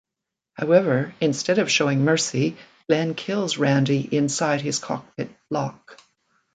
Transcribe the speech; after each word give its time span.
However, 0.55 1.13
instead 1.21 1.59
of 1.59 1.69
showing 1.69 2.03
mercy, 2.03 2.57
Glen 2.87 3.13
kills 3.13 3.57
Randy 3.59 3.99
inside 3.99 4.61
his 4.61 4.79
cockpit 4.79 5.29
block. 5.47 6.01